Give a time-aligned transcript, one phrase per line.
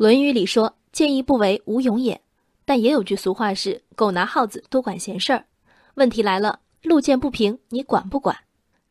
[0.00, 2.22] 论语》里说：“见义不为，无勇也。”
[2.64, 5.44] 但也有句俗话是“狗拿耗子，多管闲事儿”。
[5.96, 8.34] 问题来了，路见不平，你管不管？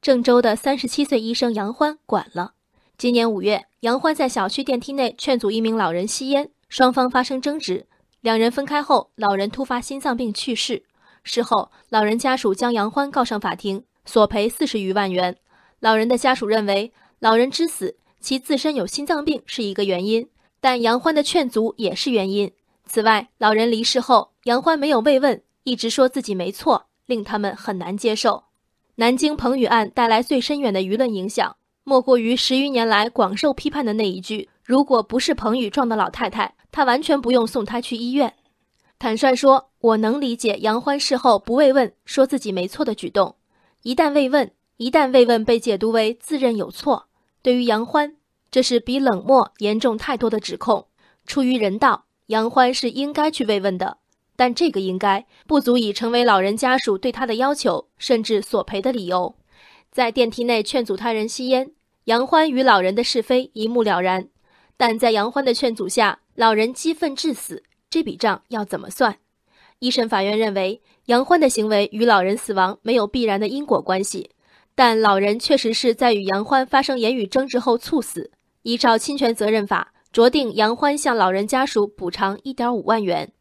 [0.04, 2.54] 郑州的三十七岁医生杨欢管了。
[2.96, 7.88] 今年五月，杨欢在小区电梯内劝阻一名老人吸烟，双方发生争执，
[8.22, 10.84] 两人分开后，老人突发心脏病去世。
[11.24, 15.36] 事后，老人家属将杨欢告上法庭，索赔四十余万元。
[15.80, 20.30] 老人的家属认为，老人之死，其自身有心脏病是一个原因，
[20.60, 22.52] 但杨欢的劝阻也是原因。
[22.86, 28.44] 此外，老人离世后，杨欢没有慰问，一直说自己没错，令他们很难接受。
[28.96, 38.34] 南京彭宇案带来最深远的舆论影响，莫过于十余年来广受批判的那一句：“如果不是彭宇撞的老太太，他完全不用送她去医院。”
[39.00, 43.36] 坦率说，我能理解杨欢事后不慰问，说自己没错的举动。
[43.84, 47.08] 一旦慰问，一旦慰问被解读为自认有错，
[47.42, 48.18] 对于杨欢，
[48.52, 50.88] 这是比冷漠严重太多的指控。
[51.26, 52.06] 出于人道。
[52.30, 53.98] 杨欢是应该去慰问的，
[54.36, 59.36] 但这个应该不足以成为老人家属对他的要求，甚至索赔的理由。
[59.92, 61.72] 在电梯内劝阻他人吸烟，
[62.04, 64.30] 杨欢与老人的是非一目了然，
[64.78, 69.18] 但在杨欢的劝阻下，老人激愤致死，这笔账要怎么算？
[69.80, 74.30] 一审法院认为，杨欢的行为与老人死亡没有必然的因果关系，
[74.76, 78.30] 但老人确实是在与杨欢发生言语争执后猝死，
[78.64, 79.94] 依照侵权责任法。
[80.12, 83.32] 酌定杨欢向老人家属补偿一点五万元，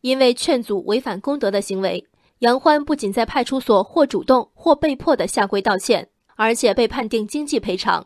[0.00, 2.04] 因为劝阻违反公德的行为，
[2.40, 8.04] 杨欢不仅在派出所或主动或被迫的下跪道歉，而且被判定经济赔偿。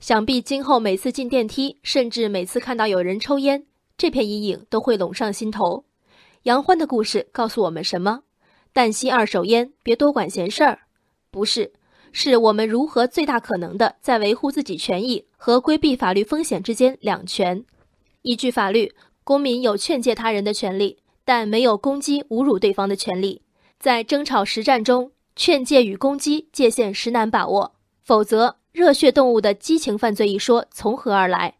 [0.00, 3.64] 想必今后每次进电梯，甚至每次看到有人抽烟，
[3.96, 5.86] 这片阴影都会拢上心头。
[6.42, 8.20] 杨欢的故事告诉我们什么？
[8.74, 10.80] 但吸二手烟，别多管闲事儿，
[11.30, 11.72] 不是。
[12.12, 17.64] 是我们如何最大可能的在维护自己权益和规避法律风险之间两全。
[18.20, 23.42] 依据法律，公民有劝诫他人的权利，但没有攻击、侮辱对方的权利。
[23.80, 27.72] 在争吵实战中，劝诫与攻击界限实难把握，
[28.04, 31.54] 否则“热血动物的激情犯罪”一说从何而来？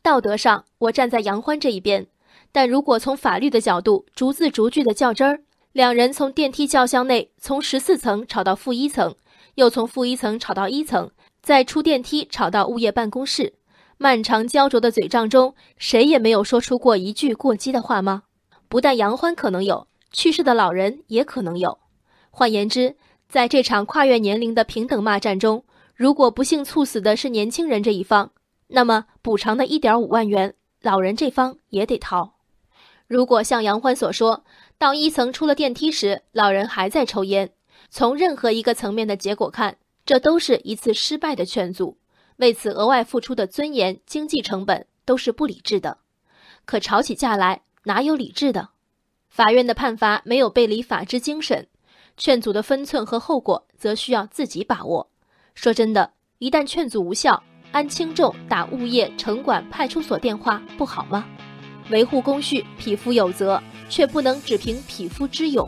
[0.00, 2.06] 道德上，我站在杨欢这一边，
[2.52, 5.40] 但如果从法律的角度逐字逐句的较真儿，
[5.72, 9.14] 两人从电梯轿厢内从十四层吵到负一层。
[9.56, 11.10] 又从负一层吵到一层，
[11.42, 13.54] 再出电梯吵到物业办公室，
[13.98, 18.24] 漫长焦灼的嘴仗中，谁也没有说出过一句过激的话吗？
[18.68, 21.78] 不但杨欢可能有，去世的老人也可能有。
[22.30, 22.96] 换言之，
[23.28, 25.64] 在这场跨越年龄的平等骂战中，
[25.94, 28.32] 如果不幸猝死的是年轻人这一方，
[28.68, 32.34] 那么补偿的一点五万元，老人这方也得掏。
[33.06, 34.44] 如果像杨欢所说，
[34.78, 37.52] 到一层出了电梯时，老人还在抽烟。
[37.96, 41.96] 从任何一个层面的结果看，这都是一次失败的劝阻，
[42.36, 45.96] 为此额外付出的尊严、经济成本都是不理智的。
[46.66, 48.68] 可吵起架来，哪有理智的？
[49.30, 51.68] 法院的判罚没有背离法治精神，
[52.18, 55.08] 劝阻的分寸和后果则需要自己把握。
[55.54, 57.42] 说真的，一旦劝阻无效，
[57.72, 61.26] 按轻重打物业、城管、派出所电话不好吗？
[61.88, 65.66] 维护公序，匹夫有责，却不能只凭匹夫之勇。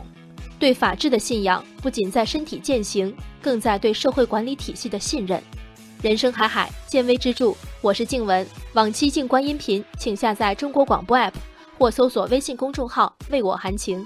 [0.59, 5.41] 对法治的信仰不仅在身体践行，更在对社会管理体系的信任。
[6.01, 7.53] 人生海海，见微知著。
[7.79, 11.31] 我是静文，往期静观音频，请下载中国广播 app
[11.77, 14.05] 或搜索微信公众号“为我含情”。